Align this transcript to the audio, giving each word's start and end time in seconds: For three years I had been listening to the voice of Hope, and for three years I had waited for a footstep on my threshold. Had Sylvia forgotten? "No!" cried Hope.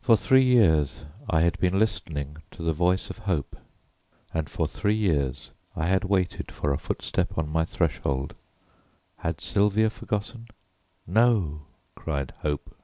For 0.00 0.16
three 0.16 0.42
years 0.42 1.04
I 1.30 1.42
had 1.42 1.56
been 1.60 1.78
listening 1.78 2.38
to 2.50 2.64
the 2.64 2.72
voice 2.72 3.10
of 3.10 3.18
Hope, 3.30 3.54
and 4.34 4.50
for 4.50 4.66
three 4.66 4.96
years 4.96 5.52
I 5.76 5.86
had 5.86 6.02
waited 6.02 6.50
for 6.50 6.72
a 6.72 6.78
footstep 6.78 7.38
on 7.38 7.48
my 7.48 7.64
threshold. 7.64 8.34
Had 9.18 9.40
Sylvia 9.40 9.88
forgotten? 9.88 10.48
"No!" 11.06 11.60
cried 11.94 12.32
Hope. 12.40 12.74